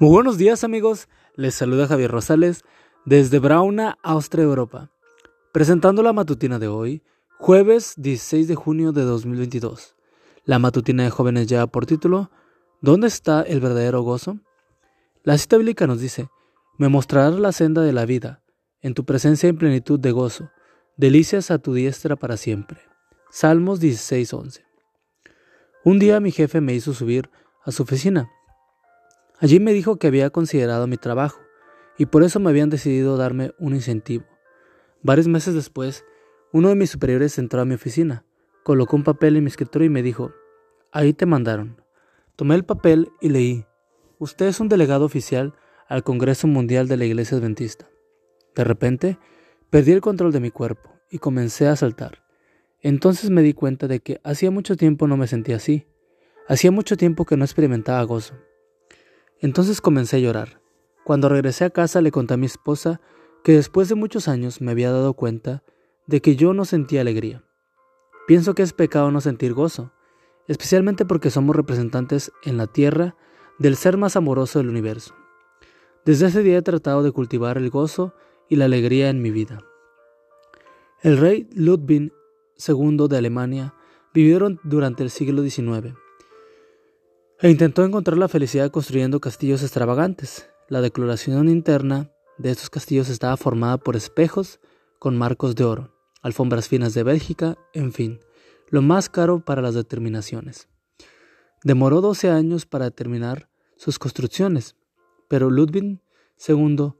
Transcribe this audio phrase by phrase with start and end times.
[0.00, 2.62] Muy buenos días amigos, les saluda Javier Rosales
[3.04, 4.92] desde Brauna, Austria, Europa,
[5.52, 7.02] presentando la matutina de hoy,
[7.40, 9.96] jueves 16 de junio de 2022.
[10.44, 12.30] La matutina de jóvenes lleva por título
[12.80, 14.38] ¿Dónde está el verdadero gozo?
[15.24, 16.28] La cita bíblica nos dice,
[16.78, 18.40] me mostrarás la senda de la vida,
[18.80, 20.48] en tu presencia en plenitud de gozo,
[20.96, 22.78] delicias a tu diestra para siempre.
[23.30, 24.64] Salmos 16:11.
[25.84, 27.30] Un día mi jefe me hizo subir
[27.64, 28.30] a su oficina
[29.40, 31.40] Allí me dijo que había considerado mi trabajo
[31.96, 34.24] y por eso me habían decidido darme un incentivo.
[35.02, 36.04] Varios meses después,
[36.52, 38.24] uno de mis superiores entró a mi oficina,
[38.64, 40.32] colocó un papel en mi escritorio y me dijo,
[40.90, 41.80] ahí te mandaron.
[42.34, 43.66] Tomé el papel y leí,
[44.18, 45.54] usted es un delegado oficial
[45.86, 47.88] al Congreso Mundial de la Iglesia Adventista.
[48.56, 49.18] De repente,
[49.70, 52.24] perdí el control de mi cuerpo y comencé a saltar.
[52.80, 55.86] Entonces me di cuenta de que hacía mucho tiempo no me sentía así.
[56.48, 58.34] Hacía mucho tiempo que no experimentaba gozo.
[59.40, 60.60] Entonces comencé a llorar.
[61.04, 63.00] Cuando regresé a casa le conté a mi esposa
[63.44, 65.62] que después de muchos años me había dado cuenta
[66.06, 67.44] de que yo no sentía alegría.
[68.26, 69.92] Pienso que es pecado no sentir gozo,
[70.48, 73.16] especialmente porque somos representantes en la tierra
[73.58, 75.14] del ser más amoroso del universo.
[76.04, 78.14] Desde ese día he tratado de cultivar el gozo
[78.48, 79.60] y la alegría en mi vida.
[81.02, 82.12] El rey Ludwig
[82.66, 83.74] II de Alemania
[84.12, 85.94] vivieron durante el siglo XIX
[87.40, 90.50] e intentó encontrar la felicidad construyendo castillos extravagantes.
[90.68, 94.60] La decoración interna de estos castillos estaba formada por espejos
[94.98, 98.18] con marcos de oro, alfombras finas de Bélgica, en fin,
[98.70, 100.68] lo más caro para las determinaciones.
[101.62, 104.74] Demoró 12 años para terminar sus construcciones,
[105.28, 106.00] pero Ludwig
[106.46, 106.92] II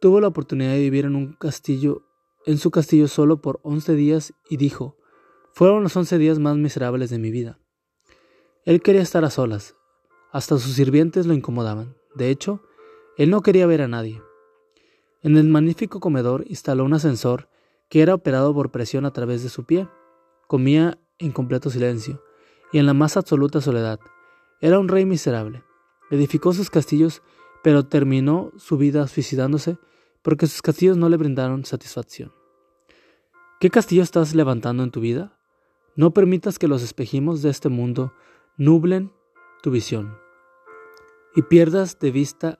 [0.00, 2.02] tuvo la oportunidad de vivir en un castillo,
[2.46, 4.96] en su castillo solo por 11 días y dijo,
[5.52, 7.60] fueron los 11 días más miserables de mi vida.
[8.68, 9.76] Él quería estar a solas,
[10.30, 11.96] hasta sus sirvientes lo incomodaban.
[12.14, 12.62] De hecho,
[13.16, 14.20] él no quería ver a nadie.
[15.22, 17.48] En el magnífico comedor instaló un ascensor
[17.88, 19.88] que era operado por presión a través de su pie.
[20.48, 22.22] Comía en completo silencio
[22.70, 24.00] y en la más absoluta soledad.
[24.60, 25.64] Era un rey miserable.
[26.10, 27.22] Edificó sus castillos,
[27.64, 29.78] pero terminó su vida suicidándose
[30.20, 32.34] porque sus castillos no le brindaron satisfacción.
[33.60, 35.38] ¿Qué castillo estás levantando en tu vida?
[35.96, 38.12] No permitas que los espejismos de este mundo
[38.58, 39.12] nublen
[39.62, 40.18] tu visión
[41.36, 42.58] y pierdas de vista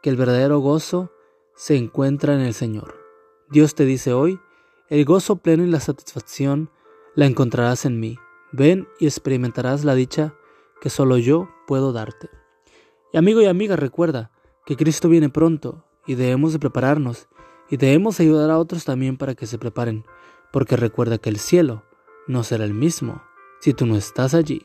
[0.00, 1.12] que el verdadero gozo
[1.56, 2.94] se encuentra en el Señor.
[3.50, 4.38] Dios te dice hoy,
[4.88, 6.70] el gozo pleno y la satisfacción
[7.16, 8.16] la encontrarás en mí.
[8.52, 10.34] Ven y experimentarás la dicha
[10.80, 12.30] que solo yo puedo darte.
[13.12, 14.30] Y amigo y amiga, recuerda
[14.64, 17.28] que Cristo viene pronto y debemos de prepararnos
[17.68, 20.04] y debemos ayudar a otros también para que se preparen,
[20.52, 21.82] porque recuerda que el cielo
[22.28, 23.20] no será el mismo
[23.60, 24.64] si tú no estás allí.